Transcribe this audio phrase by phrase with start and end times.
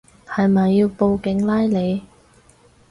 [0.25, 2.01] 係咪要報警拉你